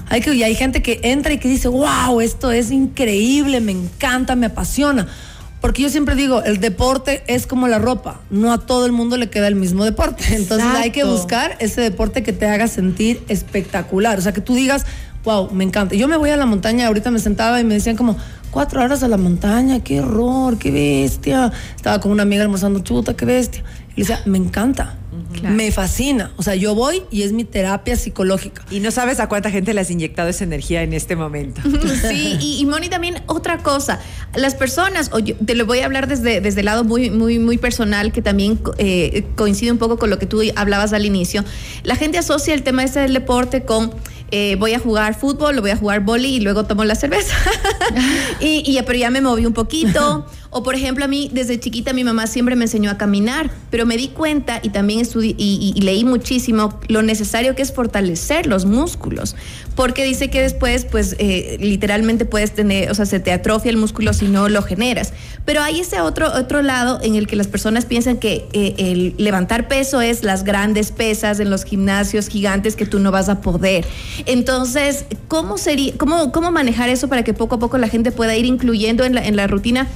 Hay 0.09 0.21
que, 0.21 0.35
y 0.35 0.42
hay 0.42 0.54
gente 0.54 0.83
que 0.83 1.00
entra 1.02 1.33
y 1.33 1.38
que 1.38 1.49
dice, 1.49 1.69
wow, 1.69 2.21
esto 2.21 2.50
es 2.50 2.71
increíble, 2.71 3.61
me 3.61 3.73
encanta, 3.73 4.37
me 4.37 4.47
apasiona. 4.47 5.09
Porque 5.60 5.82
yo 5.82 5.90
siempre 5.90 6.14
digo, 6.14 6.42
el 6.42 6.58
deporte 6.58 7.22
es 7.26 7.46
como 7.46 7.68
la 7.68 7.78
ropa, 7.78 8.20
no 8.30 8.52
a 8.52 8.58
todo 8.58 8.86
el 8.86 8.92
mundo 8.92 9.16
le 9.16 9.28
queda 9.28 9.46
el 9.46 9.56
mismo 9.56 9.84
deporte. 9.84 10.24
Entonces 10.34 10.66
hay 10.74 10.90
que 10.90 11.04
buscar 11.04 11.56
ese 11.60 11.82
deporte 11.82 12.22
que 12.22 12.32
te 12.32 12.46
haga 12.46 12.66
sentir 12.66 13.22
espectacular. 13.28 14.18
O 14.18 14.22
sea, 14.22 14.32
que 14.32 14.40
tú 14.40 14.54
digas, 14.54 14.86
wow, 15.24 15.50
me 15.50 15.64
encanta. 15.64 15.94
Yo 15.94 16.08
me 16.08 16.16
voy 16.16 16.30
a 16.30 16.36
la 16.36 16.46
montaña, 16.46 16.86
ahorita 16.86 17.10
me 17.10 17.18
sentaba 17.18 17.60
y 17.60 17.64
me 17.64 17.74
decían 17.74 17.96
como, 17.96 18.16
cuatro 18.50 18.82
horas 18.82 19.02
a 19.02 19.08
la 19.08 19.16
montaña, 19.16 19.80
qué 19.80 20.00
horror, 20.00 20.58
qué 20.58 20.70
bestia. 20.70 21.52
Estaba 21.76 22.00
con 22.00 22.12
una 22.12 22.22
amiga 22.22 22.42
almorzando, 22.42 22.80
chuta, 22.80 23.14
qué 23.14 23.26
bestia. 23.26 23.62
Y 23.96 24.00
le 24.00 24.06
decía, 24.06 24.22
me 24.24 24.38
encanta. 24.38 24.96
Me 25.42 25.72
fascina. 25.72 26.32
O 26.36 26.42
sea, 26.42 26.54
yo 26.54 26.74
voy 26.74 27.02
y 27.10 27.22
es 27.22 27.32
mi 27.32 27.44
terapia 27.44 27.96
psicológica. 27.96 28.64
Y 28.70 28.80
no 28.80 28.90
sabes 28.90 29.18
a 29.18 29.28
cuánta 29.28 29.50
gente 29.50 29.74
le 29.74 29.80
has 29.80 29.90
inyectado 29.90 30.28
esa 30.28 30.44
energía 30.44 30.82
en 30.82 30.92
este 30.92 31.16
momento. 31.16 31.60
Sí, 32.00 32.36
y, 32.40 32.64
Moni 32.66 32.88
también 32.88 33.22
otra 33.26 33.58
cosa. 33.58 34.00
Las 34.34 34.54
personas, 34.54 35.10
o 35.12 35.22
te 35.22 35.54
lo 35.54 35.66
voy 35.66 35.80
a 35.80 35.86
hablar 35.86 36.06
desde, 36.06 36.40
desde 36.40 36.60
el 36.60 36.66
lado 36.66 36.84
muy, 36.84 37.10
muy, 37.10 37.38
muy 37.38 37.58
personal, 37.58 38.12
que 38.12 38.22
también 38.22 38.60
eh, 38.78 39.26
coincide 39.36 39.72
un 39.72 39.78
poco 39.78 39.98
con 39.98 40.08
lo 40.08 40.18
que 40.18 40.26
tú 40.26 40.40
hablabas 40.56 40.92
al 40.92 41.04
inicio. 41.04 41.44
La 41.82 41.96
gente 41.96 42.18
asocia 42.18 42.54
el 42.54 42.62
tema 42.62 42.84
este 42.84 43.00
del 43.00 43.12
deporte 43.12 43.64
con 43.64 43.92
eh, 44.30 44.56
voy 44.58 44.75
a 44.75 44.78
jugar 44.78 45.18
fútbol, 45.18 45.60
voy 45.60 45.70
a 45.70 45.76
jugar 45.76 46.00
boli 46.00 46.37
y 46.37 46.40
luego 46.40 46.64
tomo 46.64 46.84
la 46.84 46.94
cerveza. 46.94 47.34
y, 48.40 48.62
y, 48.66 48.80
pero 48.82 48.99
ya 48.99 49.10
me 49.10 49.20
moví 49.20 49.46
un 49.46 49.52
poquito. 49.52 50.26
O 50.50 50.64
por 50.64 50.75
ejemplo, 50.75 51.04
a 51.04 51.08
mí 51.08 51.30
desde 51.32 51.60
chiquita 51.60 51.92
mi 51.92 52.02
mamá 52.02 52.26
siempre 52.26 52.56
me 52.56 52.64
enseñó 52.64 52.90
a 52.90 52.99
caminar, 52.99 53.50
pero 53.70 53.87
me 53.87 53.96
di 53.96 54.08
cuenta 54.08 54.58
y 54.62 54.70
también 54.70 54.99
estudié 54.99 55.34
y, 55.38 55.80
leí 55.80 56.04
muchísimo 56.04 56.80
lo 56.88 57.02
necesario 57.02 57.54
que 57.54 57.62
es 57.62 57.72
fortalecer 57.72 58.46
los 58.46 58.64
músculos, 58.64 59.37
porque 59.76 60.04
dice 60.04 60.28
que 60.28 60.42
después, 60.42 60.84
pues 60.84 61.14
eh, 61.20 61.56
literalmente 61.60 62.25
puedes 62.25 62.52
tener, 62.52 62.90
o 62.90 62.94
sea, 62.96 63.06
se 63.06 63.20
te 63.20 63.32
atrofia 63.32 63.70
el 63.70 63.76
músculo 63.76 64.12
si 64.12 64.26
no 64.26 64.49
lo 64.49 64.62
generas. 64.62 65.12
Pero 65.44 65.62
hay 65.62 65.80
ese 65.80 66.00
otro, 66.00 66.32
otro 66.34 66.62
lado 66.62 66.99
en 67.00 67.14
el 67.14 67.28
que 67.28 67.37
las 67.37 67.46
personas 67.46 67.87
piensan 67.87 68.18
que 68.18 68.49
eh, 68.52 68.75
el 68.78 69.14
levantar 69.18 69.68
peso 69.68 70.00
es 70.00 70.25
las 70.25 70.42
grandes 70.42 70.90
pesas 70.90 71.38
en 71.38 71.49
los 71.49 71.64
gimnasios 71.64 72.28
gigantes 72.28 72.75
que 72.75 72.87
tú 72.87 72.99
no 72.99 73.12
vas 73.12 73.28
a 73.28 73.40
poder. 73.40 73.84
Entonces, 74.26 75.06
¿cómo 75.28 75.58
sería, 75.58 75.94
cómo, 75.96 76.32
cómo 76.32 76.50
manejar 76.50 76.88
eso 76.88 77.08
para 77.08 77.24
que 77.24 77.34
poco 77.34 77.56
a 77.56 77.58
poco 77.58 77.78
la 77.78 77.88
gente 77.88 78.12
pueda 78.12 78.36
ir 78.36 78.44
incluyendo 78.44 79.04
en 79.04 79.14
la, 79.14 79.26
en 79.26 79.36
la 79.36 79.46
rutina 79.46 79.86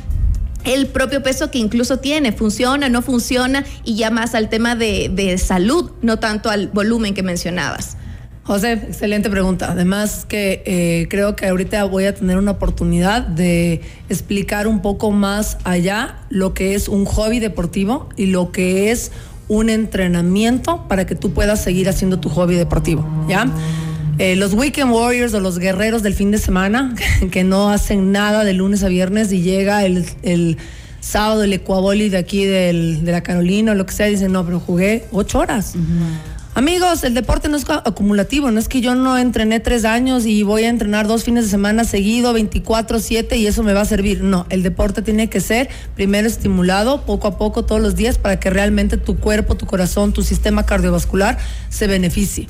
el 0.65 0.87
propio 0.87 1.23
peso 1.23 1.51
que 1.51 1.59
incluso 1.59 1.99
tiene, 1.99 2.33
funciona, 2.33 2.89
no 2.89 3.03
funciona, 3.03 3.65
y 3.85 3.97
ya 3.97 4.11
más 4.11 4.35
al 4.35 4.49
tema 4.49 4.75
de, 4.75 5.37
salud, 5.39 5.93
no 6.03 6.19
tanto 6.19 6.51
al 6.51 6.69
volumen 6.69 7.15
que 7.15 7.23
mencionabas. 7.23 7.97
José, 8.45 8.73
excelente 8.73 9.31
pregunta. 9.31 9.71
Además 9.71 10.27
que 10.29 10.63
eh, 10.67 11.07
creo 11.09 11.35
que 11.35 11.47
ahorita 11.47 11.85
voy 11.85 12.05
a 12.05 12.15
tener 12.15 12.37
una 12.37 12.53
oportunidad 12.53 13.23
de 13.23 13.81
explicar 14.11 14.67
un 14.67 14.83
poco 14.83 15.13
más 15.13 15.57
allá 15.65 16.19
lo 16.29 16.53
que 16.53 16.75
es 16.75 16.89
un 16.89 17.07
hobby 17.07 17.41
deportivo 17.41 18.09
y 18.17 18.27
lo 18.27 18.53
que 18.53 18.91
es 18.91 19.13
un 19.49 19.71
entrenamiento 19.71 20.87
para 20.89 21.07
que 21.07 21.15
tú 21.15 21.33
puedas 21.33 21.63
seguir 21.63 21.89
haciendo 21.89 22.21
tu 22.21 22.29
hobby 22.29 22.55
deportivo, 22.55 23.07
¿ya? 23.29 23.47
Eh, 24.19 24.37
los 24.37 24.55
Weekend 24.55 24.93
Warriors 24.93 25.35
o 25.35 25.41
los 25.41 25.59
guerreros 25.59 26.03
del 26.03 26.15
fin 26.15 26.31
de 26.31 26.39
semana, 26.39 26.95
que 27.31 27.45
no 27.45 27.71
hacen 27.71 28.13
nada 28.13 28.45
de 28.45 28.53
lunes 28.53 28.83
a 28.85 28.89
viernes 28.89 29.33
y 29.33 29.43
llega 29.43 29.85
el, 29.85 30.05
el 30.23 30.57
sábado 31.01 31.43
el 31.45 31.53
Ecuaboli 31.53 32.09
de 32.09 32.19
aquí 32.19 32.45
de 32.45 33.01
la 33.05 33.23
Carolina 33.23 33.73
o 33.73 33.75
lo 33.75 33.87
que 33.87 33.93
sea, 33.93 34.07
dicen, 34.07 34.33
no, 34.33 34.45
pero 34.45 34.61
jugué 34.61 35.05
ocho 35.13 35.39
horas. 35.39 35.75
Amigos, 36.57 37.03
el 37.03 37.15
deporte 37.15 37.49
no 37.49 37.57
es 37.57 37.69
acumulativo, 37.69 38.53
no 38.53 38.61
es 38.61 38.69
que 38.69 38.81
yo 38.81 38.95
no 38.95 39.19
entrené 39.19 39.59
tres 39.59 39.85
años 39.85 40.25
y 40.25 40.45
voy 40.45 40.63
a 40.63 40.69
entrenar 40.69 41.09
dos 41.09 41.25
fines 41.25 41.45
de 41.45 41.51
semana 41.51 41.83
seguido, 41.83 42.33
24-7 42.33 43.37
y 43.37 43.49
eso 43.49 43.65
me 43.65 43.73
va 43.73 43.81
a 43.81 43.85
servir. 43.85 44.23
No, 44.23 44.47
el 44.51 44.63
deporte 44.63 45.03
tiene 45.03 45.29
que 45.29 45.41
ser 45.41 45.69
primero 45.97 46.29
estimulado 46.29 47.05
poco 47.05 47.27
a 47.27 47.39
poco 47.39 47.65
todos 47.65 47.83
los 47.83 47.97
días 47.97 48.19
para 48.19 48.39
que 48.39 48.51
realmente 48.51 48.97
tu 48.97 49.17
cuerpo, 49.17 49.57
tu 49.57 49.67
corazón, 49.67 50.13
tu 50.13 50.23
sistema 50.23 50.65
cardiovascular 50.65 51.39
se 51.71 51.89
beneficie. 51.89 52.47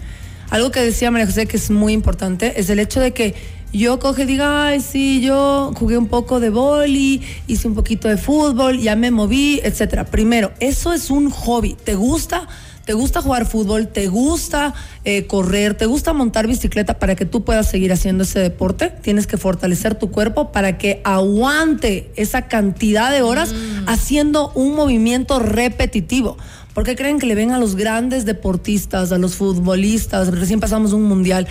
Algo 0.51 0.71
que 0.71 0.81
decía 0.81 1.11
María 1.11 1.27
José 1.27 1.47
que 1.47 1.57
es 1.57 1.71
muy 1.71 1.93
importante 1.93 2.61
es 2.61 2.71
el 2.71 2.79
hecho 2.79 3.01
de 3.01 3.13
que 3.13 3.35
yo 3.73 3.99
coge 3.99 4.23
y 4.23 4.27
diga, 4.27 4.69
ay, 4.69 4.81
sí, 4.81 5.21
yo 5.21 5.73
jugué 5.75 5.99
un 5.99 6.07
poco 6.07 6.39
de 6.39 6.49
boli, 6.51 7.23
hice 7.49 7.67
un 7.67 7.75
poquito 7.75 8.09
de 8.09 8.17
fútbol, 8.17 8.79
ya 8.79 8.95
me 8.95 9.11
moví, 9.11 9.61
etcétera. 9.65 10.05
Primero, 10.05 10.53
eso 10.61 10.93
es 10.93 11.11
un 11.11 11.29
hobby. 11.29 11.77
¿Te 11.83 11.97
gusta? 11.97 12.47
¿Te 12.85 12.93
gusta 12.93 13.23
jugar 13.23 13.47
fútbol? 13.47 13.89
¿Te 13.89 14.09
gusta 14.09 14.75
eh, 15.05 15.27
correr? 15.27 15.75
¿Te 15.75 15.87
gusta 15.87 16.13
montar 16.13 16.47
bicicleta 16.47 16.99
para 16.99 17.17
que 17.17 17.25
tú 17.25 17.43
puedas 17.43 17.69
seguir 17.69 17.93
haciendo 17.93 18.25
ese 18.25 18.41
deporte? 18.41 18.91
Tienes 18.91 19.27
que 19.27 19.39
fortalecer 19.39 19.95
tu 19.95 20.11
cuerpo 20.11 20.53
para 20.53 20.77
que 20.77 21.01
aguante 21.03 22.13
esa 22.17 22.43
cantidad 22.43 23.11
de 23.11 23.23
horas 23.23 23.53
mm. 23.53 23.89
haciendo 23.89 24.53
un 24.55 24.75
movimiento 24.75 25.39
repetitivo. 25.39 26.37
¿Por 26.75 26.85
qué 26.85 26.97
creen 26.97 27.21
que 27.21 27.26
le 27.26 27.37
ven 27.37 27.52
a 27.52 27.59
los 27.59 27.76
grandes 27.76 28.25
deportistas, 28.25 29.12
a 29.12 29.19
los 29.19 29.37
futbolistas? 29.37 30.37
Recién 30.37 30.59
pasamos 30.59 30.93
un 30.93 31.04
mundial. 31.04 31.47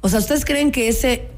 O 0.00 0.08
sea, 0.08 0.20
¿ustedes 0.20 0.44
creen 0.44 0.70
que 0.70 0.88
ese 0.88 1.28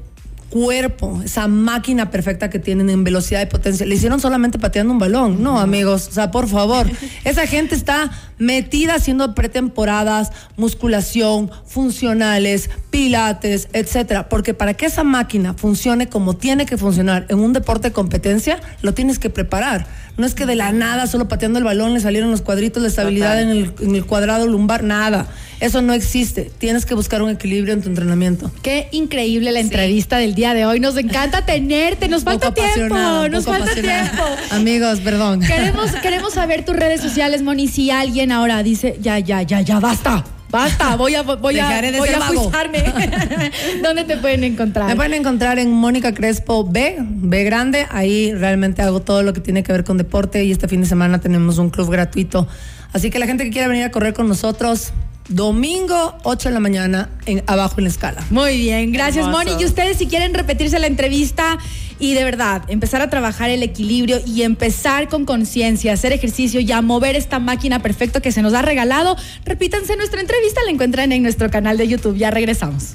cuerpo, 0.53 1.19
esa 1.25 1.47
máquina 1.47 2.11
perfecta 2.11 2.51
que 2.51 2.59
tienen 2.59 2.91
en 2.91 3.03
velocidad 3.03 3.41
y 3.41 3.47
potencia, 3.47 3.87
le 3.87 3.95
hicieron 3.95 4.19
solamente 4.19 4.59
pateando 4.59 4.93
un 4.93 4.99
balón. 4.99 5.41
No, 5.41 5.59
amigos, 5.59 6.07
o 6.09 6.11
sea, 6.11 6.29
por 6.29 6.47
favor, 6.47 6.87
esa 7.23 7.47
gente 7.47 7.73
está 7.73 8.11
metida 8.37 8.93
haciendo 8.93 9.33
pretemporadas, 9.33 10.31
musculación, 10.55 11.49
funcionales, 11.65 12.69
pilates, 12.91 13.67
etcétera, 13.73 14.29
porque 14.29 14.53
para 14.53 14.75
que 14.75 14.85
esa 14.85 15.03
máquina 15.03 15.55
funcione 15.55 16.07
como 16.07 16.35
tiene 16.35 16.67
que 16.67 16.77
funcionar 16.77 17.25
en 17.29 17.39
un 17.39 17.51
deporte 17.51 17.87
de 17.87 17.93
competencia, 17.93 18.59
lo 18.83 18.93
tienes 18.93 19.17
que 19.17 19.31
preparar. 19.31 19.87
No 20.17 20.27
es 20.27 20.35
que 20.35 20.45
de 20.45 20.55
la 20.55 20.71
nada, 20.71 21.07
solo 21.07 21.27
pateando 21.27 21.57
el 21.57 21.65
balón, 21.65 21.95
le 21.95 21.99
salieron 21.99 22.29
los 22.29 22.43
cuadritos 22.43 22.83
de 22.83 22.89
estabilidad 22.89 23.41
en 23.41 23.49
el, 23.49 23.73
en 23.81 23.95
el 23.95 24.05
cuadrado 24.05 24.45
lumbar, 24.45 24.83
nada. 24.83 25.25
Eso 25.63 25.81
no 25.81 25.93
existe. 25.93 26.51
Tienes 26.57 26.85
que 26.85 26.93
buscar 26.93 27.21
un 27.21 27.29
equilibrio 27.29 27.73
en 27.73 27.81
tu 27.81 27.87
entrenamiento. 27.87 28.51
Qué 28.61 28.89
increíble 28.91 29.51
la 29.53 29.61
entrevista 29.61 30.17
del 30.17 30.35
día 30.35 30.42
de 30.51 30.65
hoy. 30.65 30.81
Nos 30.81 30.97
encanta 30.97 31.45
tenerte. 31.45 32.09
Nos 32.09 32.25
falta 32.25 32.53
tiempo. 32.53 32.97
Nos 33.29 33.45
falta 33.45 33.73
tiempo. 33.73 34.23
Amigos, 34.51 34.99
perdón. 34.99 35.39
Queremos, 35.39 35.91
queremos 36.01 36.33
saber 36.33 36.65
tus 36.65 36.75
redes 36.75 36.99
sociales, 36.99 37.41
Moni. 37.41 37.69
Si 37.69 37.91
alguien 37.91 38.33
ahora 38.33 38.63
dice, 38.63 38.97
ya, 38.99 39.19
ya, 39.19 39.43
ya, 39.43 39.61
ya, 39.61 39.79
basta. 39.79 40.25
Basta, 40.53 40.95
voy 40.97 41.15
a, 41.15 41.23
voy 41.23 41.57
a, 41.57 41.81
voy 41.97 42.09
a 42.09 42.21
¿Dónde 43.81 44.03
te 44.03 44.17
pueden 44.17 44.43
encontrar? 44.43 44.87
Me 44.87 44.95
pueden 44.95 45.15
encontrar 45.15 45.57
en 45.57 45.71
Mónica 45.71 46.13
Crespo 46.13 46.63
B, 46.63 46.97
B 46.99 47.43
grande. 47.43 47.87
Ahí 47.89 48.31
realmente 48.35 48.83
hago 48.83 49.01
todo 49.01 49.23
lo 49.23 49.33
que 49.33 49.41
tiene 49.41 49.63
que 49.63 49.71
ver 49.71 49.83
con 49.83 49.97
deporte 49.97 50.43
y 50.43 50.51
este 50.51 50.67
fin 50.67 50.81
de 50.81 50.85
semana 50.85 51.19
tenemos 51.19 51.57
un 51.57 51.71
club 51.71 51.89
gratuito. 51.89 52.47
Así 52.91 53.09
que 53.09 53.17
la 53.17 53.25
gente 53.25 53.45
que 53.45 53.49
quiera 53.49 53.67
venir 53.67 53.83
a 53.83 53.89
correr 53.89 54.13
con 54.13 54.27
nosotros, 54.27 54.93
Domingo, 55.29 56.17
8 56.23 56.49
de 56.49 56.53
la 56.53 56.59
mañana, 56.59 57.09
en, 57.25 57.43
abajo 57.47 57.75
en 57.77 57.85
la 57.85 57.89
escala. 57.89 58.23
Muy 58.29 58.57
bien, 58.57 58.91
gracias 58.91 59.27
Moni. 59.27 59.51
Y 59.59 59.65
ustedes 59.65 59.97
si 59.97 60.07
quieren 60.07 60.33
repetirse 60.33 60.79
la 60.79 60.87
entrevista 60.87 61.57
y 61.99 62.13
de 62.13 62.23
verdad 62.23 62.63
empezar 62.67 63.01
a 63.01 63.09
trabajar 63.09 63.49
el 63.49 63.63
equilibrio 63.63 64.19
y 64.25 64.43
empezar 64.43 65.07
con 65.07 65.25
conciencia, 65.25 65.93
hacer 65.93 66.11
ejercicio 66.11 66.59
y 66.59 66.71
a 66.71 66.81
mover 66.81 67.15
esta 67.15 67.39
máquina 67.39 67.81
perfecta 67.81 68.19
que 68.19 68.31
se 68.31 68.41
nos 68.41 68.53
ha 68.53 68.61
regalado, 68.61 69.15
repítanse 69.45 69.95
nuestra 69.95 70.19
entrevista, 70.19 70.61
la 70.65 70.71
encuentran 70.71 71.11
en 71.11 71.23
nuestro 71.23 71.49
canal 71.49 71.77
de 71.77 71.87
YouTube. 71.87 72.17
Ya 72.17 72.31
regresamos. 72.31 72.93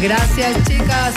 Gracias 0.00 0.56
chicas. 0.66 1.14